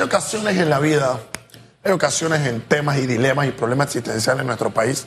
Hay 0.00 0.06
ocasiones 0.06 0.56
en 0.56 0.70
la 0.70 0.78
vida, 0.78 1.20
hay 1.84 1.92
ocasiones 1.92 2.46
en 2.46 2.62
temas 2.62 2.96
y 2.96 3.06
dilemas 3.06 3.46
y 3.46 3.50
problemas 3.50 3.88
existenciales 3.88 4.40
en 4.40 4.46
nuestro 4.46 4.70
país 4.70 5.04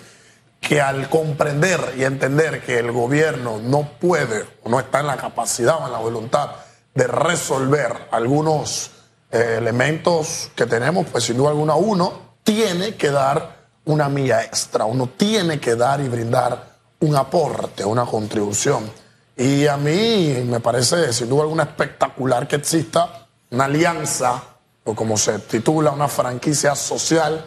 que 0.62 0.82
al 0.82 1.10
comprender 1.10 1.96
y 1.98 2.04
entender 2.04 2.62
que 2.62 2.78
el 2.78 2.92
gobierno 2.92 3.58
no 3.58 3.90
puede 4.00 4.46
o 4.62 4.70
no 4.70 4.80
está 4.80 5.00
en 5.00 5.08
la 5.08 5.18
capacidad 5.18 5.82
o 5.82 5.88
en 5.88 5.94
la 5.94 5.98
voluntad 5.98 6.52
de 6.94 7.08
resolver 7.08 8.08
algunos 8.12 8.92
eh, 9.32 9.56
elementos 9.58 10.52
que 10.56 10.68
tenemos, 10.68 11.08
pues 11.12 11.24
sin 11.24 11.38
duda 11.38 11.50
alguna 11.50 11.74
uno 11.74 12.36
tiene 12.44 12.94
que 12.94 13.10
dar 13.10 13.66
una 13.86 14.10
milla 14.10 14.44
extra, 14.44 14.86
uno 14.86 15.10
tiene 15.18 15.60
que 15.60 15.74
dar 15.74 16.02
y 16.02 16.08
brindar 16.08 16.66
un 17.00 17.16
aporte, 17.16 17.84
una 17.84 18.06
contribución. 18.06 18.92
Y 19.36 19.66
a 19.66 19.76
mí 19.76 20.46
me 20.46 20.60
parece 20.60 21.12
sin 21.14 21.30
duda 21.30 21.42
alguna 21.42 21.64
espectacular 21.64 22.48
que 22.48 22.58
exista 22.58 23.26
una 23.50 23.66
alianza, 23.66 24.53
o 24.84 24.96
como 24.96 25.18
se 25.18 25.40
titula, 25.40 25.92
una 25.92 26.08
franquicia 26.08 26.76
social 26.76 27.46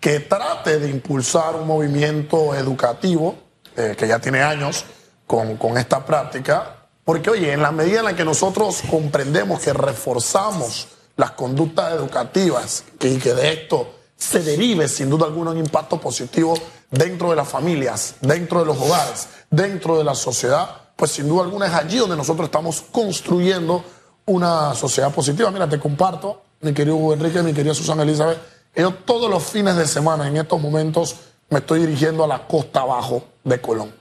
que 0.00 0.20
trate 0.20 0.78
de 0.78 0.90
impulsar 0.90 1.54
un 1.54 1.66
movimiento 1.66 2.54
educativo 2.54 3.36
eh, 3.76 3.94
que 3.96 4.08
ya 4.08 4.18
tiene 4.18 4.42
años 4.42 4.84
con, 5.26 5.56
con 5.56 5.78
esta 5.78 6.04
práctica, 6.04 6.88
porque 7.04 7.30
oye, 7.30 7.52
en 7.52 7.62
la 7.62 7.72
medida 7.72 8.00
en 8.00 8.06
la 8.06 8.16
que 8.16 8.24
nosotros 8.24 8.82
comprendemos 8.90 9.60
que 9.60 9.72
reforzamos 9.72 10.88
las 11.16 11.32
conductas 11.32 11.92
educativas 11.92 12.84
y 13.00 13.18
que 13.18 13.34
de 13.34 13.52
esto 13.52 13.94
se 14.16 14.40
derive 14.40 14.88
sin 14.88 15.10
duda 15.10 15.26
alguna 15.26 15.50
un 15.50 15.58
impacto 15.58 16.00
positivo 16.00 16.54
dentro 16.90 17.30
de 17.30 17.36
las 17.36 17.48
familias, 17.48 18.16
dentro 18.20 18.60
de 18.60 18.66
los 18.66 18.78
hogares, 18.78 19.28
dentro 19.50 19.98
de 19.98 20.04
la 20.04 20.14
sociedad, 20.14 20.68
pues 20.94 21.12
sin 21.12 21.28
duda 21.28 21.42
alguna 21.42 21.66
es 21.66 21.74
allí 21.74 21.98
donde 21.98 22.16
nosotros 22.16 22.46
estamos 22.46 22.84
construyendo 22.92 23.84
una 24.26 24.74
sociedad 24.74 25.12
positiva. 25.12 25.50
Mira, 25.50 25.68
te 25.68 25.80
comparto, 25.80 26.42
mi 26.62 26.72
querido 26.72 27.12
Enrique, 27.12 27.42
mi 27.42 27.52
querida 27.52 27.74
Susana 27.74 28.04
Elizabeth, 28.04 28.38
yo 28.74 28.92
todos 28.94 29.28
los 29.28 29.42
fines 29.42 29.76
de 29.76 29.86
semana, 29.86 30.28
en 30.28 30.36
estos 30.36 30.60
momentos, 30.60 31.16
me 31.50 31.58
estoy 31.58 31.80
dirigiendo 31.80 32.22
a 32.22 32.28
la 32.28 32.46
costa 32.46 32.82
abajo 32.82 33.24
de 33.42 33.60
Colón. 33.60 33.92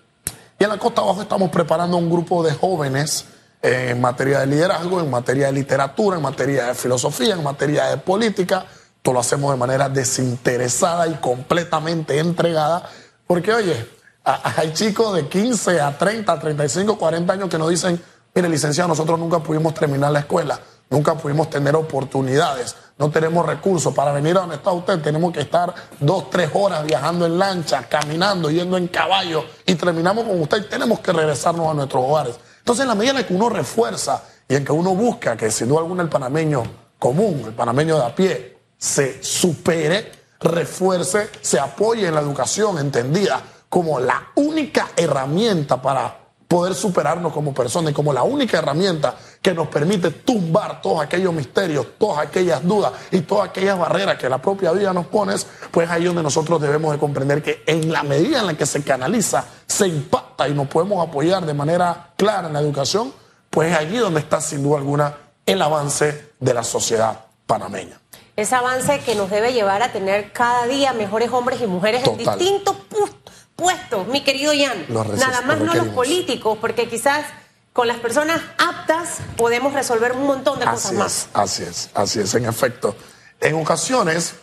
Y 0.59 0.63
en 0.63 0.69
la 0.69 0.77
costa 0.77 1.01
abajo 1.01 1.23
estamos 1.23 1.49
preparando 1.49 1.97
un 1.97 2.09
grupo 2.09 2.43
de 2.43 2.53
jóvenes 2.53 3.25
en 3.63 3.99
materia 3.99 4.39
de 4.39 4.45
liderazgo, 4.45 4.99
en 4.99 5.09
materia 5.09 5.47
de 5.47 5.53
literatura, 5.53 6.17
en 6.17 6.23
materia 6.23 6.67
de 6.67 6.75
filosofía, 6.75 7.33
en 7.33 7.43
materia 7.43 7.85
de 7.85 7.97
política. 7.97 8.65
Todo 9.01 9.15
lo 9.15 9.19
hacemos 9.21 9.51
de 9.51 9.57
manera 9.57 9.89
desinteresada 9.89 11.07
y 11.07 11.15
completamente 11.15 12.19
entregada. 12.19 12.87
Porque, 13.25 13.53
oye, 13.53 13.87
hay 14.23 14.71
chicos 14.73 15.15
de 15.15 15.27
15 15.27 15.81
a 15.81 15.97
30, 15.97 16.39
35, 16.39 16.97
40 16.97 17.33
años 17.33 17.49
que 17.49 17.57
nos 17.57 17.69
dicen, 17.69 17.99
mire, 18.35 18.47
licenciado, 18.47 18.87
nosotros 18.87 19.17
nunca 19.17 19.39
pudimos 19.39 19.73
terminar 19.73 20.11
la 20.11 20.19
escuela, 20.19 20.59
nunca 20.91 21.15
pudimos 21.15 21.49
tener 21.49 21.75
oportunidades 21.75 22.75
no 23.01 23.09
tenemos 23.09 23.43
recursos. 23.43 23.95
Para 23.95 24.11
venir 24.11 24.37
a 24.37 24.41
donde 24.41 24.57
está 24.57 24.71
usted 24.71 25.01
tenemos 25.01 25.33
que 25.33 25.41
estar 25.41 25.73
dos, 25.99 26.29
tres 26.29 26.51
horas 26.53 26.85
viajando 26.85 27.25
en 27.25 27.39
lancha, 27.39 27.89
caminando, 27.89 28.51
yendo 28.51 28.77
en 28.77 28.89
caballo 28.89 29.43
y 29.65 29.73
terminamos 29.73 30.25
con 30.25 30.39
usted 30.39 30.69
tenemos 30.69 30.99
que 30.99 31.11
regresarnos 31.11 31.67
a 31.67 31.73
nuestros 31.73 32.03
hogares. 32.05 32.35
Entonces, 32.59 32.83
en 32.83 32.89
la 32.89 32.93
medida 32.93 33.19
en 33.19 33.25
que 33.25 33.33
uno 33.33 33.49
refuerza 33.49 34.21
y 34.47 34.53
en 34.53 34.63
que 34.63 34.71
uno 34.71 34.93
busca 34.93 35.35
que 35.35 35.49
sin 35.49 35.67
duda 35.67 35.79
alguna 35.79 36.03
el 36.03 36.09
panameño 36.09 36.61
común, 36.99 37.41
el 37.47 37.53
panameño 37.53 37.97
de 37.97 38.05
a 38.05 38.13
pie, 38.13 38.57
se 38.77 39.23
supere, 39.23 40.11
refuerce, 40.39 41.31
se 41.41 41.59
apoye 41.59 42.05
en 42.05 42.13
la 42.13 42.21
educación 42.21 42.77
entendida 42.77 43.41
como 43.67 43.99
la 43.99 44.27
única 44.35 44.91
herramienta 44.95 45.81
para 45.81 46.19
poder 46.51 46.75
superarnos 46.75 47.31
como 47.31 47.53
personas 47.53 47.91
y 47.91 47.93
como 47.93 48.11
la 48.11 48.23
única 48.23 48.57
herramienta 48.57 49.15
que 49.41 49.53
nos 49.53 49.69
permite 49.69 50.11
tumbar 50.11 50.81
todos 50.81 50.99
aquellos 50.99 51.33
misterios, 51.33 51.97
todas 51.97 52.27
aquellas 52.27 52.61
dudas 52.61 52.91
y 53.09 53.21
todas 53.21 53.47
aquellas 53.47 53.79
barreras 53.79 54.17
que 54.17 54.27
la 54.27 54.41
propia 54.41 54.73
vida 54.73 54.91
nos 54.91 55.05
pone, 55.05 55.33
pues 55.71 55.89
ahí 55.89 56.03
donde 56.03 56.21
nosotros 56.21 56.61
debemos 56.61 56.91
de 56.91 56.99
comprender 56.99 57.41
que 57.41 57.63
en 57.65 57.89
la 57.89 58.03
medida 58.03 58.41
en 58.41 58.47
la 58.47 58.53
que 58.55 58.65
se 58.65 58.83
canaliza, 58.83 59.45
se 59.65 59.87
impacta 59.87 60.49
y 60.49 60.53
nos 60.53 60.67
podemos 60.67 61.07
apoyar 61.07 61.45
de 61.45 61.53
manera 61.53 62.11
clara 62.17 62.49
en 62.49 62.53
la 62.53 62.59
educación, 62.59 63.13
pues 63.49 63.71
es 63.71 63.77
allí 63.77 63.95
donde 63.95 64.19
está 64.19 64.41
sin 64.41 64.61
duda 64.61 64.79
alguna 64.79 65.15
el 65.45 65.61
avance 65.61 66.33
de 66.37 66.53
la 66.53 66.65
sociedad 66.65 67.27
panameña. 67.45 67.97
Ese 68.35 68.55
avance 68.55 68.99
que 68.99 69.15
nos 69.15 69.29
debe 69.29 69.53
llevar 69.53 69.83
a 69.83 69.93
tener 69.93 70.33
cada 70.33 70.67
día 70.67 70.91
mejores 70.91 71.31
hombres 71.31 71.61
y 71.61 71.67
mujeres 71.67 72.05
en 72.05 72.17
distintos 72.17 72.75
puntos 72.75 73.20
puestos, 73.61 74.07
mi 74.07 74.23
querido 74.23 74.51
Jan. 74.57 74.85
Nada 74.89 75.41
más 75.41 75.59
no 75.59 75.75
los 75.75 75.89
políticos, 75.89 76.57
porque 76.59 76.89
quizás 76.89 77.25
con 77.73 77.87
las 77.87 77.99
personas 77.99 78.41
aptas 78.57 79.19
podemos 79.37 79.73
resolver 79.73 80.13
un 80.13 80.25
montón 80.25 80.59
de 80.59 80.65
cosas 80.65 80.93
más. 80.93 81.27
Así 81.33 81.63
es, 81.63 81.89
así 81.93 82.19
es, 82.19 82.33
en 82.33 82.45
efecto. 82.45 82.95
En 83.39 83.55
ocasiones, 83.55 84.33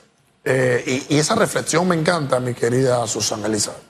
eh, 0.44 1.04
y, 1.08 1.18
esa 1.18 1.34
reflexión 1.34 1.88
me 1.88 1.96
encanta, 1.96 2.38
mi 2.38 2.54
querida 2.54 3.06
Susana 3.08 3.48
Elizabeth, 3.48 3.82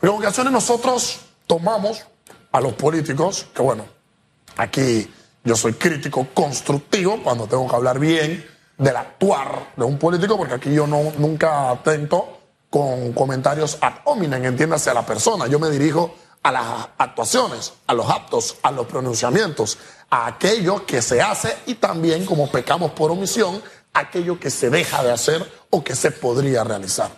en 0.00 0.08
ocasiones 0.08 0.52
nosotros 0.52 1.20
tomamos 1.46 2.04
a 2.50 2.60
los 2.60 2.72
políticos, 2.72 3.46
que 3.54 3.60
bueno, 3.60 3.84
aquí 4.56 5.08
yo 5.44 5.54
soy 5.54 5.74
crítico 5.74 6.28
constructivo 6.32 7.22
cuando 7.22 7.46
tengo 7.46 7.68
que 7.68 7.76
hablar 7.76 7.98
bien 7.98 8.44
del 8.78 8.96
actuar 8.96 9.74
de 9.76 9.84
un 9.84 9.98
político, 9.98 10.38
porque 10.38 10.54
aquí 10.54 10.74
yo 10.74 10.86
no, 10.86 11.12
nunca 11.18 11.70
atento 11.70 12.41
con 12.72 13.12
comentarios 13.12 13.76
ad 13.82 13.96
hominem, 14.04 14.46
entiéndase 14.46 14.88
a 14.88 14.94
la 14.94 15.04
persona. 15.04 15.46
Yo 15.46 15.58
me 15.58 15.68
dirijo 15.68 16.14
a 16.42 16.50
las 16.50 16.88
actuaciones, 16.96 17.74
a 17.86 17.92
los 17.92 18.08
actos, 18.08 18.56
a 18.62 18.70
los 18.70 18.86
pronunciamientos, 18.86 19.76
a 20.08 20.26
aquello 20.26 20.86
que 20.86 21.02
se 21.02 21.20
hace 21.20 21.54
y 21.66 21.74
también, 21.74 22.24
como 22.24 22.50
pecamos 22.50 22.92
por 22.92 23.10
omisión, 23.10 23.62
aquello 23.92 24.40
que 24.40 24.48
se 24.48 24.70
deja 24.70 25.04
de 25.04 25.12
hacer 25.12 25.52
o 25.68 25.84
que 25.84 25.94
se 25.94 26.12
podría 26.12 26.64
realizar. 26.64 27.10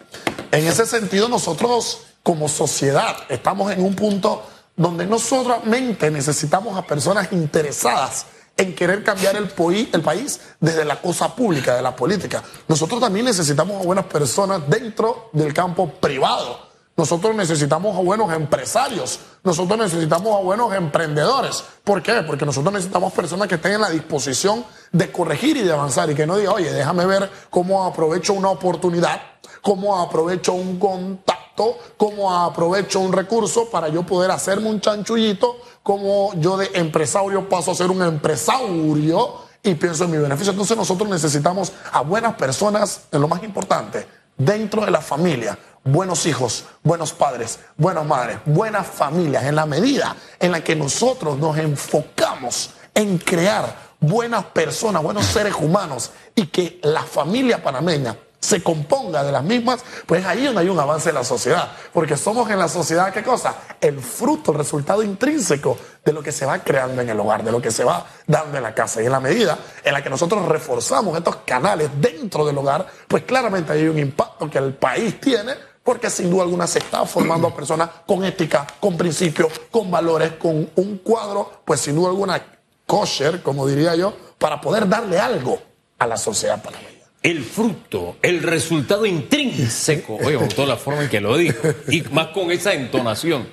En 0.50 0.66
ese 0.66 0.86
sentido, 0.86 1.28
nosotros 1.28 2.00
como 2.24 2.48
sociedad 2.48 3.16
estamos 3.28 3.70
en 3.70 3.80
un 3.80 3.94
punto 3.94 4.42
donde 4.74 5.06
no 5.06 5.20
solamente 5.20 6.10
necesitamos 6.10 6.76
a 6.76 6.82
personas 6.82 7.30
interesadas 7.30 8.26
en 8.56 8.74
querer 8.74 9.02
cambiar 9.02 9.36
el, 9.36 9.48
país 9.48 10.40
desde 10.60 10.84
la 10.84 11.00
cosa 11.00 11.34
pública, 11.34 11.74
de 11.74 11.82
la 11.82 11.94
política. 11.94 12.42
Nosotros 12.68 13.00
también 13.00 13.26
necesitamos 13.26 13.80
a 13.80 13.84
buenas 13.84 14.06
personas 14.06 14.62
dentro 14.68 15.30
del 15.32 15.52
campo 15.52 15.88
privado. 15.88 16.74
Nosotros 16.96 17.34
necesitamos 17.34 17.96
a 17.96 18.00
buenos 18.00 18.32
empresarios, 18.32 19.18
nosotros 19.42 19.76
necesitamos 19.76 20.36
a 20.36 20.44
buenos 20.44 20.72
emprendedores. 20.72 21.64
¿Por 21.82 22.00
qué? 22.00 22.22
Porque 22.24 22.46
nosotros 22.46 22.72
necesitamos 22.72 23.12
personas 23.12 23.48
que 23.48 23.58
tengan 23.58 23.80
la 23.80 23.90
disposición 23.90 24.64
de 24.92 25.10
corregir 25.10 25.56
y 25.56 25.62
de 25.62 25.72
avanzar 25.72 26.08
y 26.10 26.14
que 26.14 26.24
no 26.24 26.36
digan, 26.36 26.54
oye, 26.54 26.72
déjame 26.72 27.04
ver 27.04 27.28
cómo 27.50 27.84
aprovecho 27.84 28.32
una 28.34 28.50
oportunidad, 28.50 29.20
cómo 29.60 30.00
aprovecho 30.00 30.52
un 30.52 30.78
contacto, 30.78 31.76
cómo 31.96 32.32
aprovecho 32.32 33.00
un 33.00 33.12
recurso 33.12 33.68
para 33.70 33.88
yo 33.88 34.04
poder 34.04 34.30
hacerme 34.30 34.70
un 34.70 34.80
chanchullito 34.80 35.56
como 35.84 36.32
yo 36.40 36.56
de 36.56 36.70
empresario 36.74 37.46
paso 37.46 37.70
a 37.70 37.74
ser 37.74 37.90
un 37.90 38.02
empresario 38.02 39.44
y 39.62 39.74
pienso 39.74 40.04
en 40.04 40.10
mi 40.12 40.16
beneficio. 40.16 40.50
Entonces 40.50 40.76
nosotros 40.76 41.08
necesitamos 41.08 41.72
a 41.92 42.00
buenas 42.00 42.34
personas, 42.34 43.02
en 43.12 43.20
lo 43.20 43.28
más 43.28 43.44
importante, 43.44 44.08
dentro 44.36 44.82
de 44.82 44.90
la 44.90 45.02
familia, 45.02 45.58
buenos 45.84 46.24
hijos, 46.24 46.64
buenos 46.82 47.12
padres, 47.12 47.60
buenas 47.76 48.06
madres, 48.06 48.38
buenas 48.46 48.86
familias, 48.86 49.44
en 49.44 49.56
la 49.56 49.66
medida 49.66 50.16
en 50.40 50.52
la 50.52 50.64
que 50.64 50.74
nosotros 50.74 51.38
nos 51.38 51.58
enfocamos 51.58 52.70
en 52.94 53.18
crear 53.18 53.76
buenas 54.00 54.46
personas, 54.46 55.02
buenos 55.02 55.26
seres 55.26 55.54
humanos 55.54 56.12
y 56.34 56.46
que 56.46 56.80
la 56.82 57.02
familia 57.02 57.62
panameña 57.62 58.16
se 58.44 58.62
componga 58.62 59.24
de 59.24 59.32
las 59.32 59.42
mismas, 59.42 59.82
pues 60.04 60.24
ahí 60.26 60.44
donde 60.44 60.60
hay 60.60 60.68
un 60.68 60.78
avance 60.78 61.08
en 61.08 61.14
la 61.14 61.24
sociedad. 61.24 61.72
Porque 61.92 62.16
somos 62.16 62.50
en 62.50 62.58
la 62.58 62.68
sociedad, 62.68 63.10
¿qué 63.10 63.22
cosa? 63.22 63.54
El 63.80 64.00
fruto, 64.00 64.52
el 64.52 64.58
resultado 64.58 65.02
intrínseco 65.02 65.78
de 66.04 66.12
lo 66.12 66.22
que 66.22 66.30
se 66.30 66.44
va 66.44 66.58
creando 66.58 67.00
en 67.00 67.08
el 67.08 67.18
hogar, 67.18 67.42
de 67.42 67.50
lo 67.50 67.62
que 67.62 67.70
se 67.70 67.84
va 67.84 68.04
dando 68.26 68.58
en 68.58 68.62
la 68.62 68.74
casa. 68.74 69.00
Y 69.00 69.06
en 69.06 69.12
la 69.12 69.20
medida 69.20 69.58
en 69.82 69.94
la 69.94 70.02
que 70.02 70.10
nosotros 70.10 70.46
reforzamos 70.46 71.16
estos 71.16 71.36
canales 71.46 71.88
dentro 71.98 72.44
del 72.44 72.58
hogar, 72.58 72.86
pues 73.08 73.22
claramente 73.22 73.72
hay 73.72 73.88
un 73.88 73.98
impacto 73.98 74.50
que 74.50 74.58
el 74.58 74.74
país 74.74 75.18
tiene, 75.18 75.54
porque 75.82 76.10
sin 76.10 76.30
duda 76.30 76.42
alguna 76.42 76.66
se 76.66 76.80
está 76.80 77.06
formando 77.06 77.48
a 77.48 77.54
personas 77.54 77.88
con 78.06 78.24
ética, 78.24 78.66
con 78.78 78.98
principios, 78.98 79.58
con 79.70 79.90
valores, 79.90 80.32
con 80.32 80.70
un 80.76 80.98
cuadro, 80.98 81.62
pues 81.64 81.80
sin 81.80 81.94
duda 81.94 82.10
alguna 82.10 82.42
kosher, 82.84 83.42
como 83.42 83.66
diría 83.66 83.94
yo, 83.94 84.14
para 84.38 84.60
poder 84.60 84.86
darle 84.86 85.18
algo 85.18 85.58
a 85.98 86.06
la 86.06 86.18
sociedad 86.18 86.62
panameña 86.62 86.93
el 87.24 87.42
fruto, 87.42 88.18
el 88.20 88.42
resultado 88.42 89.06
intrínseco. 89.06 90.16
Oye, 90.16 90.36
con 90.36 90.48
toda 90.48 90.68
la 90.68 90.76
forma 90.76 91.04
en 91.04 91.08
que 91.08 91.22
lo 91.22 91.36
dijo. 91.38 91.56
Y 91.88 92.02
más 92.12 92.28
con 92.28 92.52
esa 92.52 92.74
entonación. 92.74 93.48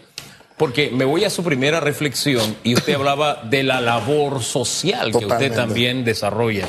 Porque 0.57 0.91
me 0.91 1.06
voy 1.06 1.23
a 1.23 1.29
su 1.29 1.41
primera 1.41 1.79
reflexión 1.79 2.57
y 2.63 2.75
usted 2.75 2.94
hablaba 2.94 3.41
de 3.44 3.63
la 3.63 3.79
labor 3.79 4.44
social 4.44 5.12
que 5.12 5.25
usted 5.25 5.56
también 5.56 6.03
desarrolla. 6.03 6.68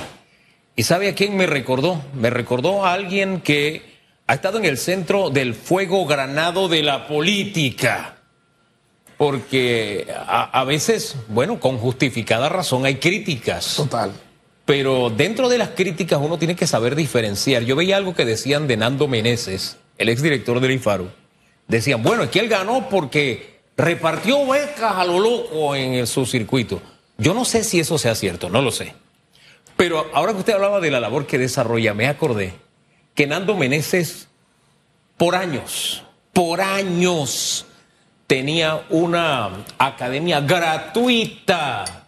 ¿Y 0.76 0.84
sabe 0.84 1.08
a 1.08 1.14
quién 1.14 1.36
me 1.36 1.46
recordó? 1.46 2.00
Me 2.14 2.30
recordó 2.30 2.86
a 2.86 2.94
alguien 2.94 3.40
que 3.40 3.82
ha 4.28 4.34
estado 4.34 4.58
en 4.58 4.64
el 4.64 4.78
centro 4.78 5.28
del 5.28 5.54
fuego 5.54 6.06
granado 6.06 6.68
de 6.68 6.84
la 6.84 7.08
política. 7.08 8.18
Porque 9.18 10.06
a, 10.16 10.60
a 10.60 10.64
veces, 10.64 11.16
bueno, 11.28 11.58
con 11.58 11.78
justificada 11.78 12.48
razón 12.48 12.86
hay 12.86 12.94
críticas. 12.94 13.74
Total 13.74 14.12
Pero 14.64 15.10
dentro 15.10 15.48
de 15.48 15.58
las 15.58 15.70
críticas 15.70 16.20
uno 16.22 16.38
tiene 16.38 16.54
que 16.54 16.66
saber 16.66 16.94
diferenciar. 16.94 17.64
Yo 17.64 17.74
veía 17.74 17.96
algo 17.96 18.14
que 18.14 18.24
decían 18.24 18.68
de 18.68 18.76
Nando 18.76 19.08
Meneses, 19.08 19.76
el 19.98 20.08
exdirector 20.08 20.60
del 20.60 20.72
IFARU. 20.72 21.10
Decían, 21.66 22.02
bueno, 22.02 22.22
es 22.24 22.30
que 22.30 22.40
él 22.40 22.48
ganó 22.48 22.88
porque 22.88 23.60
repartió 23.76 24.46
becas 24.46 24.96
a 24.96 25.04
lo 25.04 25.18
loco 25.18 25.74
en 25.74 26.06
su 26.06 26.26
circuito. 26.26 26.80
Yo 27.18 27.34
no 27.34 27.44
sé 27.44 27.64
si 27.64 27.80
eso 27.80 27.98
sea 27.98 28.14
cierto, 28.14 28.48
no 28.48 28.62
lo 28.62 28.70
sé. 28.70 28.94
Pero 29.76 30.06
ahora 30.12 30.32
que 30.32 30.40
usted 30.40 30.52
hablaba 30.54 30.80
de 30.80 30.90
la 30.90 31.00
labor 31.00 31.26
que 31.26 31.38
desarrolla, 31.38 31.94
me 31.94 32.06
acordé 32.06 32.54
que 33.14 33.26
Nando 33.26 33.56
Meneses, 33.56 34.28
por 35.16 35.34
años, 35.34 36.04
por 36.32 36.60
años, 36.60 37.66
tenía 38.26 38.84
una 38.90 39.64
academia 39.78 40.40
gratuita 40.40 42.01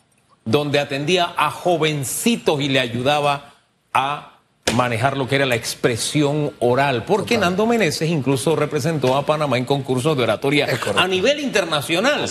donde 0.44 0.79
atendía 0.79 1.32
a 1.37 1.50
jovencitos 1.50 2.61
y 2.61 2.69
le 2.69 2.81
ayudaba 2.81 3.55
a 3.93 4.38
manejar 4.75 5.17
lo 5.17 5.29
que 5.29 5.37
era 5.37 5.46
la 5.46 5.55
expresión 5.55 6.52
oral, 6.58 7.05
porque 7.05 7.38
Nando 7.38 7.67
Meneses 7.67 8.08
incluso 8.08 8.56
representó 8.56 9.17
a 9.17 9.25
Panamá 9.25 9.56
en 9.56 9.64
concursos 9.64 10.17
de 10.17 10.25
oratoria 10.25 10.69
a 10.96 11.08
nivel 11.08 11.41
internacional. 11.41 12.29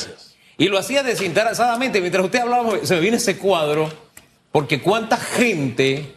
Y 0.58 0.68
lo 0.68 0.78
hacía 0.78 1.02
desinteresadamente. 1.02 2.00
Mientras 2.00 2.26
usted 2.26 2.40
hablaba, 2.40 2.74
se 2.84 2.96
me 2.96 3.02
viene 3.02 3.18
ese 3.18 3.38
cuadro, 3.38 3.90
porque 4.52 4.82
cuánta 4.82 5.18
gente 5.18 6.16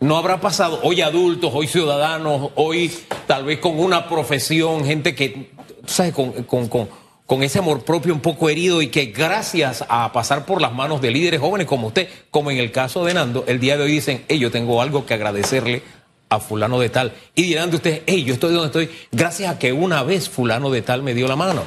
no 0.00 0.16
habrá 0.16 0.40
pasado, 0.40 0.80
hoy 0.82 1.00
adultos, 1.00 1.50
hoy 1.54 1.66
ciudadanos, 1.66 2.50
hoy 2.56 2.92
tal 3.26 3.44
vez 3.44 3.58
con 3.58 3.78
una 3.78 4.08
profesión, 4.08 4.84
gente 4.84 5.14
que, 5.14 5.50
¿sabes? 5.86 6.12
Con, 6.12 6.32
con, 6.42 6.68
con, 6.68 6.88
con, 7.32 7.42
ese 7.42 7.60
amor 7.60 7.82
propio 7.82 8.12
un 8.12 8.20
poco 8.20 8.50
herido 8.50 8.82
y 8.82 8.88
que 8.88 9.06
gracias 9.06 9.84
a 9.88 10.12
pasar 10.12 10.44
por 10.44 10.60
las 10.60 10.74
manos 10.74 11.00
de 11.00 11.10
líderes 11.10 11.40
jóvenes 11.40 11.66
como 11.66 11.86
usted, 11.86 12.08
como 12.30 12.50
en 12.50 12.58
el 12.58 12.70
caso 12.72 13.04
de 13.04 13.14
Nando, 13.14 13.44
el 13.46 13.58
día 13.58 13.78
de 13.78 13.84
hoy 13.84 13.92
dicen, 13.92 14.24
hey, 14.28 14.38
yo 14.38 14.50
tengo 14.50 14.82
algo 14.82 15.06
que 15.06 15.14
agradecerle 15.14 15.82
a 16.28 16.40
fulano 16.40 16.78
de 16.78 16.90
tal. 16.90 17.14
Y 17.34 17.44
dirán 17.44 17.70
de 17.70 17.76
ustedes, 17.76 18.02
hey, 18.06 18.24
yo 18.24 18.34
estoy 18.34 18.52
donde 18.52 18.66
estoy 18.66 18.94
gracias 19.10 19.50
a 19.50 19.58
que 19.58 19.72
una 19.72 20.02
vez 20.02 20.28
fulano 20.28 20.70
de 20.70 20.82
tal 20.82 21.02
me 21.02 21.14
dio 21.14 21.26
la 21.26 21.36
mano. 21.36 21.62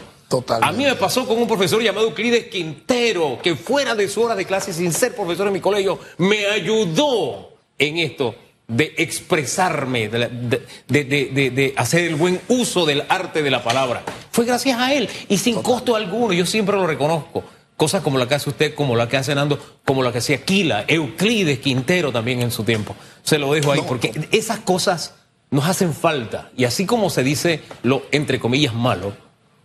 A 0.62 0.72
mí 0.72 0.84
me 0.84 0.96
pasó 0.96 1.26
con 1.28 1.38
un 1.40 1.48
profesor 1.48 1.82
llamado 1.82 2.08
Euclides 2.08 2.46
Quintero, 2.46 3.40
que 3.42 3.56
fuera 3.56 3.96
de 3.96 4.08
su 4.08 4.22
hora 4.22 4.36
de 4.36 4.46
clase, 4.46 4.74
sin 4.74 4.94
ser 4.94 5.16
profesor 5.16 5.48
en 5.48 5.54
mi 5.54 5.62
colegio, 5.62 6.00
me 6.18 6.46
ayudó 6.48 7.54
en 7.80 7.98
esto 7.98 8.36
de 8.68 8.94
expresarme, 8.98 10.10
de, 10.10 11.74
hacer 11.78 12.06
el 12.06 12.16
buen 12.16 12.42
uso 12.48 12.86
del 12.86 13.04
arte 13.10 13.44
de 13.44 13.52
la 13.52 13.64
palabra. 13.64 14.04
Fue 14.36 14.44
gracias 14.44 14.78
a 14.78 14.94
él 14.94 15.08
y 15.30 15.38
sin 15.38 15.62
costo 15.62 15.96
alguno, 15.96 16.34
yo 16.34 16.46
siempre 16.46 16.76
lo 16.76 16.86
reconozco. 16.86 17.42
Cosas 17.78 18.02
como 18.02 18.18
la 18.18 18.28
que 18.28 18.36
hace 18.36 18.50
usted, 18.50 18.76
como 18.76 18.98
la 18.98 19.08
que 19.08 19.16
hace 19.16 19.34
Nando, 19.34 19.58
como 19.86 20.04
la 20.04 20.12
que 20.12 20.18
hacía 20.18 20.36
Aquila, 20.36 20.84
Euclides 20.90 21.60
Quintero 21.60 22.12
también 22.12 22.42
en 22.42 22.52
su 22.52 22.66
tiempo. 22.66 22.98
Se 23.24 23.38
lo 23.40 23.54
dejo 23.54 23.72
ahí, 23.72 23.82
porque 23.88 24.28
esas 24.34 24.60
cosas 24.60 25.14
nos 25.52 25.64
hacen 25.64 25.94
falta. 25.94 26.52
Y 26.58 26.66
así 26.66 26.86
como 26.86 27.10
se 27.10 27.24
dice 27.24 27.62
lo, 27.82 28.04
entre 28.12 28.38
comillas, 28.38 28.74
malo, 28.74 29.14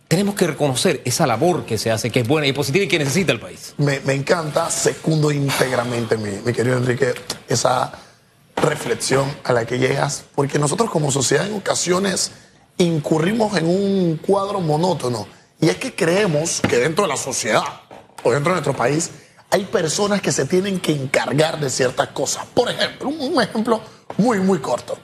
tenemos 0.07 0.35
que 0.35 0.47
reconocer 0.47 1.01
esa 1.03 1.27
labor 1.27 1.65
que 1.65 1.77
se 1.77 1.91
hace, 1.91 2.09
que 2.09 2.21
es 2.21 2.27
buena 2.29 2.47
y 2.47 2.53
positiva 2.53 2.85
y 2.85 2.87
que 2.87 2.99
necesita 2.99 3.33
el 3.33 3.41
país. 3.41 3.73
Me, 3.75 3.97
encanta, 4.13 4.69
secundo 4.69 5.33
íntegramente, 5.33 6.15
mi, 6.15 6.53
querido 6.53 6.77
Enrique, 6.77 7.13
esa 7.49 7.91
reflexión 8.55 9.25
a 9.43 9.51
la 9.51 9.65
que 9.65 9.79
llegas, 9.79 10.23
porque 10.33 10.59
nosotros 10.59 10.89
como 10.89 11.11
sociedad 11.11 11.45
en 11.45 11.55
ocasiones 11.55 12.31
incurrimos 12.83 13.57
en 13.57 13.67
un 13.67 14.17
cuadro 14.17 14.61
monótono, 14.61 15.27
y 15.59 15.69
es 15.69 15.77
que 15.77 15.95
creemos 15.95 16.61
que 16.61 16.77
dentro 16.77 17.03
de 17.03 17.09
la 17.09 17.17
sociedad 17.17 17.63
o 18.23 18.31
dentro 18.31 18.51
de 18.51 18.61
nuestro 18.61 18.75
país 18.75 19.11
hay 19.49 19.65
personas 19.65 20.21
que 20.21 20.31
se 20.31 20.45
tienen 20.45 20.79
que 20.79 20.91
encargar 20.91 21.59
de 21.59 21.69
ciertas 21.69 22.09
cosas. 22.09 22.45
Por 22.53 22.69
ejemplo, 22.69 23.09
un 23.09 23.41
ejemplo 23.41 23.81
muy, 24.17 24.39
muy 24.39 24.59
corto. 24.59 24.97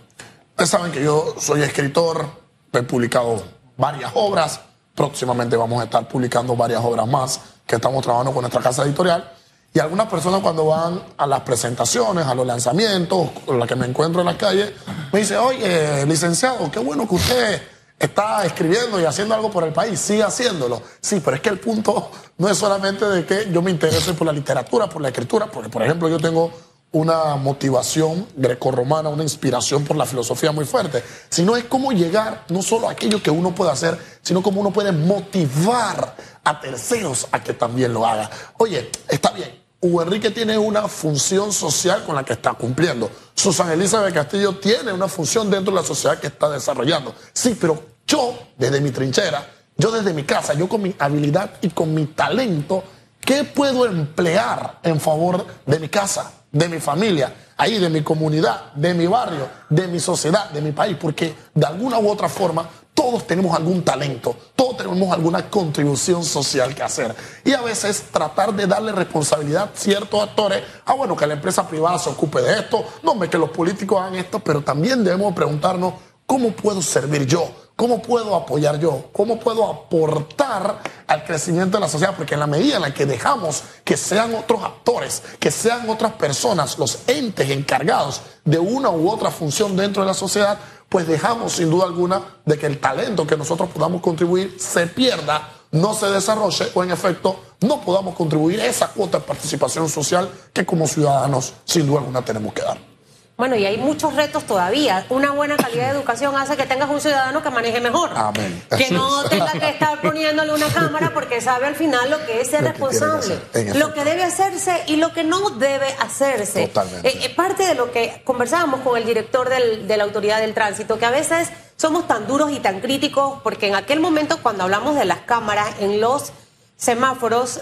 Ustedes 0.51 0.69
saben 0.69 0.91
que 0.91 1.03
yo 1.03 1.35
soy 1.39 1.62
escritor, 1.62 2.25
he 2.74 2.81
publicado 2.81 3.44
varias 3.77 4.12
obras, 4.15 4.62
Próximamente 4.97 5.56
vamos 5.56 5.80
a 5.80 5.83
estar 5.83 6.07
publicando 6.07 6.56
varias 6.56 6.83
obras 6.83 7.07
más 7.07 7.39
que 7.68 7.75
estamos 7.75 8.01
trabajando 8.01 8.33
con 8.33 8.41
nuestra 8.41 8.63
casa 8.63 8.83
editorial. 8.83 9.31
Y 9.77 9.79
algunas 9.79 10.07
personas 10.07 10.41
cuando 10.41 10.65
van 10.65 11.00
a 11.18 11.27
las 11.27 11.41
presentaciones, 11.41 12.25
a 12.25 12.33
los 12.33 12.47
lanzamientos, 12.47 13.29
con 13.45 13.59
las 13.59 13.68
que 13.68 13.75
me 13.75 13.85
encuentro 13.85 14.21
en 14.21 14.25
la 14.25 14.35
calle, 14.35 14.74
me 15.13 15.19
dicen, 15.19 15.38
oye, 15.38 16.03
licenciado, 16.07 16.71
qué 16.71 16.79
bueno 16.79 17.07
que 17.07 17.13
usted 17.13 17.62
está 18.00 18.44
escribiendo 18.44 19.00
y 19.00 19.06
haciendo 19.06 19.35
algo 19.35 19.51
por 19.51 19.63
el 19.65 19.74
país, 19.74 20.00
sigue 20.00 20.24
haciéndolo. 20.24 20.81
Sí, 21.00 21.21
pero 21.24 21.35
es 21.35 21.44
que 21.44 21.50
el 21.50 21.59
punto 21.59 22.09
no 22.39 22.50
es 22.50 22.57
solamente 22.57 23.06
de 23.06 23.24
que 23.24 23.51
yo 23.51 23.62
me 23.62 23.69
interese 23.69 24.13
por 24.13 24.25
la 24.25 24.33
literatura, 24.33 24.89
por 24.89 25.00
la 25.00 25.09
escritura, 25.09 25.45
porque 25.45 25.69
por 25.69 25.83
ejemplo 25.83 26.09
yo 26.09 26.18
tengo 26.18 26.51
una 26.94 27.35
motivación 27.35 28.25
grecorromana, 28.35 29.09
una 29.09 29.21
inspiración 29.21 29.83
por 29.83 29.95
la 29.95 30.07
filosofía 30.07 30.51
muy 30.51 30.65
fuerte, 30.65 31.03
sino 31.30 31.56
es 31.56 31.65
cómo 31.65 31.91
llegar 31.91 32.45
no 32.50 32.63
solo 32.63 32.89
a 32.89 32.94
aquello 32.94 33.21
que 33.21 33.30
uno 33.30 33.53
puede 33.53 33.69
hacer, 33.69 33.95
sino 34.23 34.41
cómo 34.41 34.59
uno 34.59 34.71
puede 34.71 34.91
motivar 34.91 36.15
a 36.44 36.59
terceros 36.59 37.27
a 37.31 37.44
que 37.44 37.53
también 37.53 37.94
lo 37.94 38.07
haga. 38.07 38.27
Oye, 38.57 38.89
está 39.07 39.30
bien, 39.30 39.67
Hugo 39.79 40.01
Enrique 40.01 40.31
tiene 40.31 40.57
una 40.57 40.88
función 40.88 41.53
social 41.53 42.03
con 42.06 42.15
la 42.15 42.24
que 42.24 42.33
está 42.33 42.53
cumpliendo. 42.53 43.09
Susana 43.35 43.74
Elizabeth 43.74 44.13
Castillo 44.13 44.57
tiene 44.57 44.91
una 44.91 45.07
función 45.07 45.50
dentro 45.50 45.74
de 45.74 45.81
la 45.81 45.88
sociedad 45.88 46.19
que 46.19 46.27
está 46.27 46.50
desarrollando. 46.50 47.13
Sí, 47.33 47.56
pero 47.59 47.83
yo, 48.07 48.38
desde 48.57 48.81
mi 48.81 48.91
trinchera, 48.91 49.47
yo 49.77 49.91
desde 49.91 50.13
mi 50.13 50.24
casa, 50.24 50.53
yo 50.53 50.68
con 50.68 50.81
mi 50.81 50.95
habilidad 50.97 51.51
y 51.62 51.69
con 51.69 51.94
mi 51.94 52.07
talento, 52.07 52.83
¿qué 53.19 53.44
puedo 53.44 53.85
emplear 53.85 54.79
en 54.83 55.00
favor 55.00 55.45
de 55.65 55.80
mi 55.80 55.89
casa? 55.89 56.33
de 56.51 56.69
mi 56.69 56.80
familia, 56.80 57.33
ahí 57.57 57.80
de 57.80 57.89
mi 57.89 58.01
comunidad, 58.01 58.74
de 58.74 58.94
mi 58.94 59.07
barrio, 59.07 59.50
de 59.69 59.88
mi 59.88 60.00
sociedad, 60.00 60.50
de 60.51 60.62
mi 60.62 60.71
país, 60.71 60.98
porque 61.00 61.36
de 61.54 61.65
alguna 61.65 62.00
u 62.00 62.09
otra 62.09 62.30
forma 62.30 62.68
todos 62.94 63.27
tenemos 63.27 63.56
algún 63.56 63.83
talento, 63.83 64.36
todos 64.56 64.77
tenemos 64.77 65.12
alguna 65.12 65.50
contribución 65.50 66.24
social 66.24 66.74
que 66.74 66.83
hacer. 66.83 67.15
Y 67.44 67.54
a 67.54 67.62
veces 67.62 68.06
tratar 68.12 68.54
de 68.54 68.65
darle 68.65 68.92
responsabilidad 68.92 69.71
a 69.74 69.77
ciertos 69.77 70.24
actores, 70.24 70.63
ah 70.86 70.94
bueno, 70.94 71.15
que 71.15 71.27
la 71.27 71.36
empresa 71.36 71.68
privada 71.68 72.00
se 72.00 72.09
ocupe 72.09 72.42
de 72.42 72.59
esto, 72.59 72.83
no 73.04 73.19
que 73.19 73.38
los 73.38 73.50
políticos 73.50 74.00
hagan 74.01 74.15
esto, 74.15 74.39
pero 74.39 74.62
también 74.62 75.04
debemos 75.04 75.33
preguntarnos 75.33 75.94
¿Cómo 76.27 76.51
puedo 76.51 76.81
servir 76.81 77.25
yo? 77.25 77.50
¿Cómo 77.77 78.01
puedo 78.01 78.35
apoyar 78.35 78.79
yo? 78.79 79.12
¿Cómo 79.13 79.39
puedo 79.39 79.63
aportar 79.63 80.81
al 81.06 81.24
crecimiento 81.24 81.77
de 81.77 81.81
la 81.81 81.88
sociedad? 81.88 82.15
Porque 82.18 82.33
en 82.33 82.39
la 82.39 82.47
medida 82.47 82.77
en 82.77 82.81
la 82.81 82.91
que 82.91 83.06
dejamos 83.06 83.62
que 83.83 83.95
sean 83.95 84.33
otros 84.33 84.63
actores, 84.63 85.21
que 85.39 85.51
sean 85.51 85.88
otras 85.88 86.13
personas, 86.13 86.79
los 86.79 87.01
entes 87.06 87.51
encargados 87.51 88.21
de 88.44 88.57
una 88.57 88.89
u 88.89 89.07
otra 89.07 89.29
función 89.29 89.77
dentro 89.77 90.01
de 90.01 90.07
la 90.07 90.15
sociedad, 90.15 90.57
pues 90.90 91.06
dejamos 91.06 91.54
sin 91.54 91.69
duda 91.69 91.85
alguna 91.85 92.23
de 92.45 92.57
que 92.57 92.66
el 92.66 92.80
talento 92.80 93.28
que 93.28 93.37
nosotros 93.37 93.69
podamos 93.69 94.02
contribuir 94.02 94.57
se 94.59 94.87
pierda, 94.87 95.47
no 95.69 95.94
se 95.94 96.07
desarrolle 96.07 96.71
o 96.73 96.83
en 96.83 96.90
efecto 96.90 97.40
no 97.61 97.80
podamos 97.81 98.16
contribuir 98.16 98.59
a 98.59 98.66
esa 98.66 98.87
cuota 98.87 99.19
de 99.19 99.25
participación 99.25 99.87
social 99.87 100.28
que 100.52 100.66
como 100.66 100.87
ciudadanos 100.87 101.54
sin 101.63 101.85
duda 101.85 101.99
alguna 101.99 102.25
tenemos 102.25 102.56
que 102.56 102.63
dar. 102.63 102.96
Bueno, 103.37 103.56
y 103.56 103.67
hay 103.67 103.77
muchos 103.77 104.15
retos 104.15 104.45
todavía. 104.45 105.06
Una 105.09 105.29
buena 105.29 105.57
calidad 105.57 105.91
de 105.91 105.99
educación 105.99 106.35
hace 106.35 106.57
que 106.57 106.65
tengas 106.65 106.89
un 106.89 106.99
ciudadano 106.99 107.44
que 107.44 107.51
maneje 107.51 107.79
mejor. 107.79 108.09
Amén. 108.15 108.63
Que 108.75 108.89
no 108.89 109.23
tenga 109.29 109.51
que 109.51 109.69
estar 109.69 110.01
poniéndole 110.01 110.56
una 110.56 110.67
cámara 110.69 111.11
porque 111.13 111.39
sabe 111.39 111.67
al 111.67 111.75
final 111.75 112.09
lo 112.09 112.25
que 112.25 112.41
es 112.41 112.49
ser 112.49 112.63
responsable, 112.63 113.39
lo 113.75 113.94
que 113.94 114.03
debe 114.03 114.23
hacerse 114.23 114.81
y 114.87 114.95
lo 114.95 115.13
que 115.13 115.23
no 115.23 115.51
debe 115.51 115.85
hacerse. 115.99 116.65
Totalmente. 116.67 117.07
Eh, 117.07 117.19
eh, 117.25 117.29
parte 117.35 117.63
de 117.67 117.75
lo 117.75 117.91
que 117.91 118.23
conversábamos 118.23 118.79
con 118.79 118.97
el 118.97 119.06
director 119.06 119.47
de 119.47 119.97
la 119.97 120.03
Autoridad 120.03 120.39
del 120.39 120.56
Tránsito, 120.56 120.97
que 120.97 121.06
a 121.06 121.11
veces 121.11 121.49
somos 121.75 122.07
tan 122.07 122.25
duros 122.25 122.51
y 122.51 122.59
tan 122.59 122.79
críticos 122.79 123.39
porque 123.44 123.67
en 123.67 123.75
aquel 123.75 123.99
momento 123.99 124.39
cuando 124.41 124.63
hablamos 124.63 124.95
de 124.95 125.06
las 125.06 125.19
cámaras 125.19 125.75
en 125.79 126.01
los 126.01 126.31
semáforos 126.75 127.61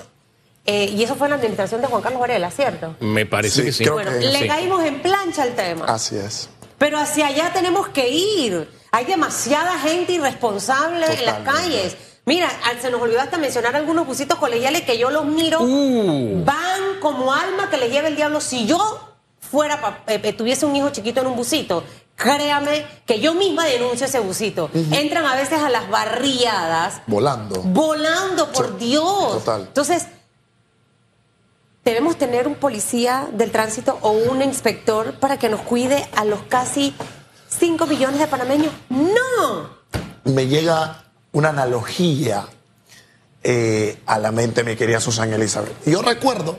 eh, 0.65 0.85
y 0.85 1.03
eso 1.03 1.15
fue 1.15 1.27
en 1.27 1.31
la 1.31 1.37
administración 1.37 1.81
de 1.81 1.87
Juan 1.87 2.01
Carlos 2.01 2.19
Varela, 2.19 2.49
¿cierto? 2.49 2.95
Me 2.99 3.25
parece 3.25 3.63
que 3.63 3.71
sí. 3.71 3.87
Bueno, 3.87 4.11
le 4.11 4.47
caímos 4.47 4.83
en 4.83 5.01
plancha 5.01 5.43
el 5.43 5.55
tema. 5.55 5.85
Así 5.85 6.17
es. 6.17 6.49
Pero 6.77 6.97
hacia 6.97 7.27
allá 7.27 7.51
tenemos 7.53 7.87
que 7.89 8.09
ir. 8.09 8.69
Hay 8.91 9.05
demasiada 9.05 9.77
gente 9.79 10.13
irresponsable 10.13 11.05
en 11.05 11.25
las 11.25 11.39
calles. 11.39 11.97
Mira, 12.25 12.49
se 12.81 12.89
nos 12.89 13.01
olvidó 13.01 13.21
hasta 13.21 13.37
mencionar 13.37 13.75
algunos 13.75 14.07
busitos 14.07 14.39
colegiales 14.39 14.81
que 14.81 14.97
yo 14.97 15.11
los 15.11 15.25
miro. 15.25 15.61
Uh. 15.61 16.43
Van 16.43 16.99
como 16.99 17.31
alma 17.31 17.69
que 17.69 17.77
les 17.77 17.91
lleve 17.91 18.07
el 18.07 18.15
diablo. 18.15 18.41
Si 18.41 18.65
yo 18.65 18.99
fuera, 19.39 20.03
eh, 20.07 20.19
eh, 20.23 20.33
tuviese 20.33 20.65
un 20.65 20.75
hijo 20.75 20.89
chiquito 20.89 21.21
en 21.21 21.27
un 21.27 21.35
busito, 21.35 21.83
créame 22.15 22.85
que 23.05 23.19
yo 23.19 23.35
misma 23.35 23.65
denuncio 23.65 24.07
ese 24.07 24.19
busito. 24.19 24.71
Entran 24.73 25.25
a 25.25 25.35
veces 25.35 25.59
a 25.59 25.69
las 25.69 25.87
barriadas. 25.89 27.01
Volando. 27.05 27.61
Volando, 27.61 28.51
por 28.51 28.77
Dios. 28.79 29.33
Total. 29.33 29.61
Entonces, 29.61 30.07
debemos 31.85 32.17
tener 32.17 32.47
un 32.47 32.55
policía 32.55 33.29
del 33.31 33.51
tránsito 33.51 33.99
o 34.01 34.09
un 34.09 34.41
inspector 34.41 35.13
para 35.19 35.37
que 35.37 35.49
nos 35.49 35.61
cuide 35.61 36.07
a 36.15 36.25
los 36.25 36.41
casi 36.49 36.95
5 37.47 37.85
millones 37.85 38.19
de 38.19 38.27
panameños. 38.27 38.73
No. 38.89 39.69
Me 40.23 40.47
llega 40.47 41.03
una 41.31 41.49
analogía 41.49 42.47
eh, 43.43 44.01
a 44.07 44.17
la 44.17 44.31
mente, 44.31 44.63
mi 44.63 44.75
querida 44.75 44.99
Susana 44.99 45.35
Elizabeth. 45.35 45.85
Yo 45.85 46.01
recuerdo 46.01 46.57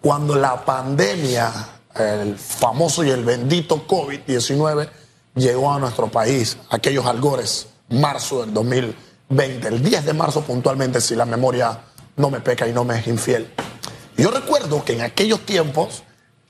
cuando 0.00 0.34
la 0.34 0.64
pandemia, 0.64 1.52
el 1.94 2.36
famoso 2.36 3.04
y 3.04 3.10
el 3.10 3.24
bendito 3.24 3.86
COVID-19, 3.86 4.88
llegó 5.36 5.72
a 5.72 5.78
nuestro 5.78 6.08
país, 6.08 6.58
aquellos 6.68 7.06
algores, 7.06 7.68
marzo 7.90 8.40
del 8.40 8.52
2020, 8.52 9.68
el 9.68 9.82
10 9.84 10.04
de 10.04 10.12
marzo 10.12 10.42
puntualmente, 10.42 11.00
si 11.00 11.14
la 11.14 11.26
memoria 11.26 11.78
no 12.16 12.28
me 12.28 12.40
peca 12.40 12.66
y 12.66 12.72
no 12.72 12.84
me 12.84 12.98
es 12.98 13.06
infiel. 13.06 13.48
Yo 14.16 14.30
recuerdo 14.30 14.84
que 14.84 14.92
en 14.94 15.02
aquellos 15.02 15.40
tiempos 15.40 16.02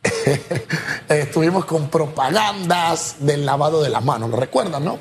estuvimos 1.09 1.65
con 1.65 1.89
propagandas 1.89 3.17
del 3.21 3.47
lavado 3.47 3.83
de 3.83 3.91
las 3.91 4.05
manos, 4.05 4.31
¿lo 4.31 4.37
recuerdan, 4.37 4.85
no? 4.85 4.99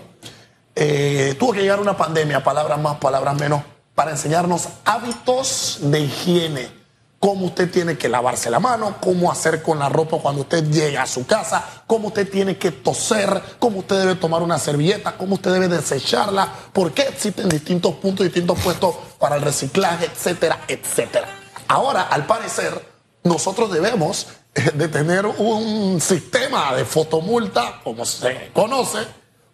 Eh, 0.75 1.35
tuvo 1.39 1.53
que 1.53 1.61
llegar 1.61 1.79
una 1.79 1.97
pandemia, 1.97 2.43
palabras 2.43 2.79
más, 2.79 2.97
palabras 2.97 3.39
menos, 3.39 3.63
para 3.95 4.11
enseñarnos 4.11 4.69
hábitos 4.85 5.79
de 5.81 5.99
higiene 5.99 6.81
cómo 7.21 7.45
usted 7.45 7.69
tiene 7.69 7.99
que 7.99 8.09
lavarse 8.09 8.49
la 8.49 8.59
mano, 8.59 8.95
cómo 8.99 9.31
hacer 9.31 9.61
con 9.61 9.77
la 9.77 9.89
ropa 9.89 10.17
cuando 10.17 10.41
usted 10.41 10.67
llega 10.71 11.03
a 11.03 11.05
su 11.05 11.27
casa, 11.27 11.63
cómo 11.85 12.07
usted 12.07 12.27
tiene 12.27 12.57
que 12.57 12.71
toser, 12.71 13.39
cómo 13.59 13.79
usted 13.79 13.99
debe 13.99 14.15
tomar 14.15 14.41
una 14.41 14.57
servilleta, 14.57 15.15
cómo 15.15 15.35
usted 15.35 15.51
debe 15.53 15.67
desecharla, 15.67 16.51
por 16.73 16.93
qué 16.93 17.03
existen 17.03 17.47
distintos 17.47 17.93
puntos, 17.93 18.25
distintos 18.25 18.59
puestos 18.59 18.95
para 19.19 19.35
el 19.35 19.43
reciclaje, 19.43 20.05
etcétera, 20.05 20.61
etcétera. 20.67 21.40
Ahora, 21.71 22.01
al 22.01 22.25
parecer, 22.25 22.85
nosotros 23.23 23.71
debemos 23.71 24.27
eh, 24.53 24.71
de 24.73 24.89
tener 24.89 25.25
un 25.25 26.01
sistema 26.01 26.75
de 26.75 26.83
fotomulta, 26.83 27.79
como 27.81 28.03
se 28.03 28.51
conoce, 28.51 29.07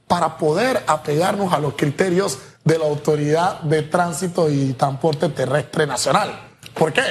para 0.07 0.35
poder 0.35 0.83
apegarnos 0.87 1.53
a 1.53 1.59
los 1.59 1.75
criterios 1.75 2.39
de 2.63 2.79
la 2.79 2.85
Autoridad 2.85 3.59
de 3.59 3.83
Tránsito 3.83 4.49
y 4.49 4.73
Transporte 4.73 5.29
Terrestre 5.29 5.85
Nacional. 5.85 6.55
¿Por 6.73 6.91
qué? 6.91 7.03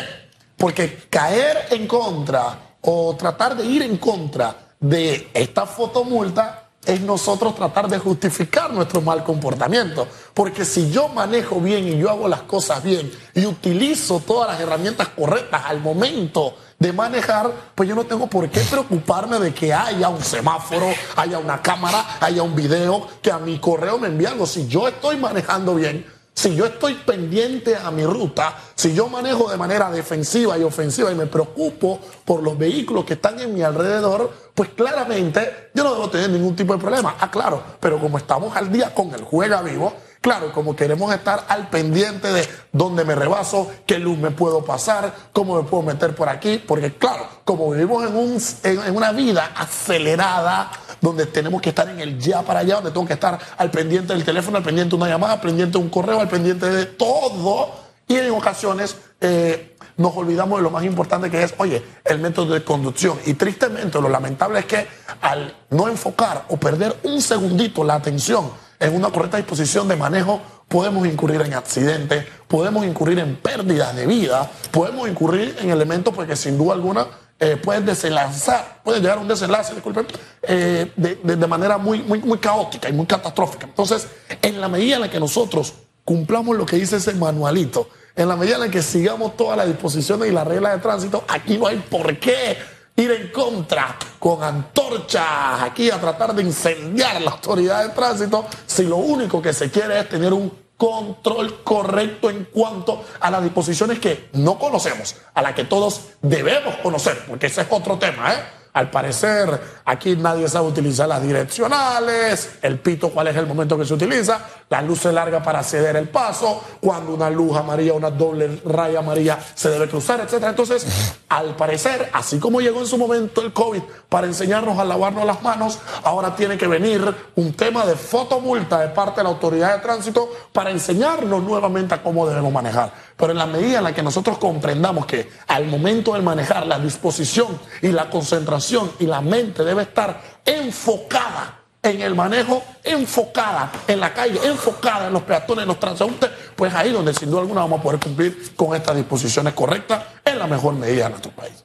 Porque 0.57 1.05
caer 1.09 1.69
en 1.71 1.87
contra 1.87 2.59
o 2.81 3.15
tratar 3.15 3.57
de 3.57 3.65
ir 3.65 3.83
en 3.83 3.99
contra 3.99 4.57
de 4.81 5.31
esta 5.35 5.67
fotomulta 5.67 6.66
es 6.87 7.01
nosotros 7.01 7.55
tratar 7.55 7.89
de 7.89 7.99
justificar 7.99 8.73
nuestro 8.73 9.01
mal 9.01 9.25
comportamiento. 9.25 10.07
Porque 10.33 10.65
si 10.65 10.91
yo 10.91 11.09
manejo 11.09 11.61
bien 11.61 11.89
y 11.89 11.99
yo 11.99 12.09
hago 12.09 12.29
las 12.29 12.43
cosas 12.43 12.83
bien 12.83 13.11
y 13.35 13.45
utilizo 13.45 14.21
todas 14.21 14.51
las 14.51 14.61
herramientas 14.61 15.09
correctas 15.09 15.63
al 15.67 15.81
momento 15.81 16.55
de 16.79 16.93
manejar, 16.93 17.51
pues 17.75 17.89
yo 17.89 17.95
no 17.95 18.05
tengo 18.05 18.27
por 18.27 18.49
qué 18.51 18.61
preocuparme 18.61 19.39
de 19.39 19.53
que 19.53 19.73
haya 19.73 20.09
un 20.09 20.23
semáforo, 20.23 20.87
haya 21.17 21.39
una 21.39 21.61
cámara, 21.63 22.19
haya 22.21 22.43
un 22.43 22.55
video, 22.55 23.07
que 23.23 23.31
a 23.31 23.39
mi 23.39 23.59
correo 23.59 23.99
me 23.99 24.09
envíe 24.09 24.27
algo. 24.27 24.47
Si 24.47 24.69
yo 24.69 24.87
estoy 24.87 25.17
manejando 25.17 25.75
bien, 25.75 26.07
si 26.37 26.55
yo 26.55 26.67
estoy 26.67 26.95
pendiente 26.95 27.75
a 27.75 27.91
mi 27.91 28.05
ruta, 28.05 28.55
si 28.75 28.93
yo 28.93 29.09
manejo 29.09 29.51
de 29.51 29.57
manera 29.57 29.91
defensiva 29.91 30.59
y 30.59 30.63
ofensiva 30.63 31.11
y 31.11 31.15
me 31.15 31.25
preocupo 31.25 31.99
por 32.27 32.43
los 32.43 32.59
vehículos 32.59 33.07
que 33.07 33.15
están 33.15 33.41
en 33.41 33.55
mi 33.55 33.63
alrededor, 33.63 34.31
pues 34.55 34.69
claramente 34.69 35.71
yo 35.73 35.83
no 35.83 35.95
debo 35.95 36.11
tener 36.11 36.29
ningún 36.29 36.55
tipo 36.55 36.75
de 36.75 36.79
problema. 36.79 37.17
Ah, 37.19 37.31
claro, 37.31 37.63
pero 37.81 37.99
como 37.99 38.19
estamos 38.19 38.55
al 38.55 38.71
día 38.71 38.93
con 38.93 39.15
el 39.15 39.23
juega 39.23 39.63
vivo, 39.63 39.95
claro, 40.21 40.53
como 40.53 40.77
queremos 40.77 41.13
estar 41.15 41.47
al 41.49 41.71
pendiente 41.71 42.31
de 42.31 42.47
dónde 42.71 43.07
me 43.07 43.15
rebaso, 43.15 43.71
qué 43.87 43.99
luz 43.99 44.19
me 44.19 44.31
puedo 44.31 44.63
pasar, 44.63 45.15
cómo 45.33 45.57
me 45.57 45.67
puedo 45.67 45.85
meter 45.85 46.15
por 46.15 46.29
aquí, 46.29 46.59
porque 46.59 46.93
claro, 46.99 47.27
como 47.47 47.71
vivimos 47.71 48.05
en, 48.05 48.15
un, 48.15 48.39
en 48.85 48.95
una 48.95 49.11
vida 49.13 49.53
acelerada, 49.57 50.71
donde 51.01 51.27
tenemos 51.27 51.61
que 51.61 51.71
estar 51.71 51.89
en 51.89 52.01
el 52.01 52.19
ya 52.19 52.43
para 52.43 52.61
allá, 52.61 52.77
donde 52.77 52.91
tengo 52.91 53.07
que 53.07 53.15
estar 53.15 53.39
al 53.57 53.71
pendiente 53.71 54.13
del 54.13 54.25
teléfono, 54.25 54.57
al 54.57 54.65
pendiente 54.65 54.91
de 54.91 54.97
una 54.97 55.09
llamada, 55.09 55.35
al 55.35 55.41
pendiente 55.41 55.79
de 55.79 55.85
un 55.85 55.91
correo, 55.91 56.21
al 56.21 56.29
pendiente 56.29 56.69
de 56.69 56.87
todo. 56.87 57.71
Y 58.09 58.17
en 58.17 58.31
ocasiones 58.31 58.97
eh, 59.21 59.77
nos 59.97 60.17
olvidamos 60.17 60.59
de 60.59 60.63
lo 60.63 60.71
más 60.71 60.85
importante 60.85 61.31
que 61.31 61.43
es, 61.43 61.55
oye, 61.59 61.83
el 62.05 62.19
método 62.19 62.55
de 62.55 62.63
conducción. 62.63 63.19
Y 63.27 63.35
tristemente, 63.35 64.01
lo 64.01 64.09
lamentable 64.09 64.61
es 64.61 64.67
que 64.67 64.87
al 65.21 65.55
no 65.71 65.89
enfocar 65.89 66.45
o 66.49 66.57
perder 66.57 66.97
un 67.05 67.21
segundito 67.21 67.83
la 67.83 67.95
atención 67.95 68.51
en 68.79 68.95
una 68.95 69.11
correcta 69.11 69.39
disposición 69.39 69.89
de 69.89 69.97
manejo, 69.97 70.41
podemos 70.69 71.07
incurrir 71.07 71.41
en 71.43 71.55
accidentes, 71.55 72.27
podemos 72.47 72.85
incurrir 72.85 73.19
en 73.19 73.37
pérdidas 73.37 73.95
de 73.97 74.07
vida, 74.07 74.51
podemos 74.71 75.09
incurrir 75.09 75.57
en 75.61 75.71
elementos 75.71 76.15
porque 76.15 76.37
sin 76.37 76.59
duda 76.59 76.75
alguna 76.75 77.07
eh, 77.39 77.57
pueden 77.57 77.85
desenlazar, 77.85 78.81
pueden 78.83 79.03
llegar 79.03 79.19
a 79.19 79.21
un 79.21 79.29
desenlace, 79.29 79.75
disculpen, 79.75 80.07
eh, 80.43 80.91
de, 80.97 81.47
manera 81.47 81.77
muy, 81.77 82.03
muy, 82.03 82.21
muy 82.21 82.39
caótica 82.39 82.89
y 82.89 82.93
muy 82.93 83.05
catastrófica. 83.07 83.67
Entonces, 83.67 84.09
en 84.41 84.61
la 84.61 84.69
medida 84.69 84.97
en 84.97 85.03
la 85.03 85.11
que 85.11 85.21
nosotros 85.21 85.75
cumplamos 86.05 86.57
lo 86.57 86.65
que 86.65 86.77
dice 86.77 86.97
ese 86.97 87.13
manualito, 87.15 87.91
en 88.15 88.29
la 88.29 88.37
medida 88.37 88.55
en 88.55 88.63
la 88.63 88.71
que 88.71 88.81
sigamos 88.81 89.37
todas 89.37 89.59
las 89.59 89.67
disposiciones 89.67 90.31
y 90.31 90.33
las 90.33 90.47
reglas 90.47 90.73
de 90.73 90.79
tránsito, 90.79 91.25
aquí 91.29 91.59
no 91.59 91.67
hay 91.67 91.77
por 91.77 92.19
qué 92.19 92.57
ir 92.97 93.11
en 93.11 93.29
contra 93.29 93.99
con 94.19 94.43
antorchas 94.43 95.61
aquí 95.61 95.91
a 95.91 96.01
tratar 96.01 96.35
de 96.35 96.43
incendiar 96.43 97.21
la 97.21 97.33
autoridad 97.33 97.87
de 97.87 97.91
tránsito, 97.91 98.47
si 98.65 98.85
lo 98.85 98.97
único 98.97 99.43
que 99.43 99.53
se 99.53 99.71
quiere 99.71 100.01
es 100.01 100.09
tener 100.09 100.33
un 100.33 100.66
control 100.77 101.63
correcto 101.63 102.31
en 102.31 102.45
cuanto 102.45 103.05
a 103.21 103.31
las 103.31 103.43
disposiciones 103.43 103.99
que 103.99 104.29
no 104.33 104.59
conocemos, 104.59 105.17
a 105.35 105.43
las 105.43 105.55
que 105.55 105.65
todos 105.65 106.09
debemos 106.23 106.77
conocer, 106.77 107.25
porque 107.27 107.47
ese 107.47 107.63
es 107.63 107.67
otro 107.71 107.99
tema, 107.99 108.35
¿eh? 108.35 108.37
Al 108.77 108.91
parecer, 108.91 109.59
aquí 109.87 110.17
nadie 110.17 110.47
sabe 110.49 110.69
utilizar 110.69 111.09
las 111.09 111.23
direccionales, 111.23 112.59
el 112.61 112.79
pito, 112.79 113.09
cuál 113.09 113.29
es 113.29 113.37
el 113.37 113.47
momento 113.47 113.79
que 113.79 113.87
se 113.87 113.95
utiliza, 113.95 114.39
la 114.69 114.83
luz 114.83 115.01
se 115.01 115.13
larga 115.15 115.43
para 115.43 115.63
ceder 115.63 115.97
el 115.97 116.11
paso, 116.11 116.63
cuando 116.79 117.15
una 117.15 117.31
luz 117.31 117.57
amarilla, 117.57 117.95
una 117.95 118.11
doble 118.11 118.61
raya 118.67 118.99
amarilla 118.99 119.39
se 119.55 119.71
debe 119.71 119.89
cruzar, 119.89 120.21
etc. 120.21 120.45
Entonces, 120.49 120.87
al 121.31 121.57
parecer, 121.57 122.11
así 122.13 122.39
como 122.39 122.61
llegó 122.61 122.81
en 122.81 122.87
su 122.87 122.99
momento 122.99 123.41
el 123.41 123.55
COVID 123.55 123.81
para 124.11 124.27
enseñarnos 124.27 124.79
a 124.79 124.85
lavarnos 124.85 125.25
las 125.25 125.43
manos, 125.43 125.79
ahora 126.03 126.37
tiene 126.37 126.59
que 126.59 126.67
venir 126.67 127.03
un 127.37 127.55
tema 127.55 127.87
de 127.87 127.97
fotomulta 127.97 128.81
de 128.81 128.89
parte 128.89 129.21
de 129.21 129.25
la 129.25 129.31
autoridad 129.31 129.77
de 129.77 129.81
tránsito 129.81 130.29
para 130.53 130.71
enseñarnos 130.71 131.43
nuevamente 131.43 131.95
a 131.95 132.03
cómo 132.03 132.29
debemos 132.29 132.53
manejar. 132.53 132.93
Pero 133.17 133.33
en 133.33 133.39
la 133.39 133.47
medida 133.47 133.79
en 133.79 133.85
la 133.85 133.95
que 133.95 134.03
nosotros 134.03 134.37
comprendamos 134.37 135.07
que 135.07 135.31
al 135.47 135.65
momento 135.65 136.13
de 136.13 136.21
manejar 136.21 136.67
la 136.67 136.79
disposición 136.79 137.59
y 137.81 137.89
la 137.89 138.11
concentración 138.11 138.66
y 138.99 139.07
la 139.07 139.21
mente 139.21 139.65
debe 139.65 139.83
estar 139.83 140.21
enfocada 140.45 141.61
en 141.83 142.01
el 142.01 142.15
manejo, 142.15 142.63
enfocada 142.83 143.71
en 143.87 144.01
la 144.01 144.13
calle, 144.13 144.41
enfocada 144.45 145.07
en 145.07 145.13
los 145.13 145.23
peatones, 145.23 145.63
en 145.63 145.69
los 145.69 145.79
transeúntes, 145.79 146.31
pues 146.57 146.75
ahí 146.75 146.91
donde 146.91 147.15
sin 147.15 147.31
duda 147.31 147.43
alguna 147.43 147.61
vamos 147.61 147.81
a 147.81 147.83
poder 147.83 148.01
cumplir 148.01 148.55
con 148.57 148.75
estas 148.75 148.97
disposiciones 148.97 149.55
correctas 149.55 150.03
en 150.25 150.39
la 150.39 150.47
mejor 150.47 150.75
medida 150.75 151.05
de 151.05 151.11
nuestro 151.11 151.31
país. 151.33 151.65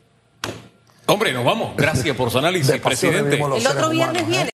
Hombre, 1.08 1.34
nos 1.34 1.44
vamos. 1.44 1.74
Gracias 1.76 2.16
por 2.16 2.32
su 2.32 2.38
análisis, 2.38 2.80
presidente. 2.80 3.36
El 3.36 3.68
otro 3.68 3.90
viernes 3.90 4.26
viene. 4.26 4.50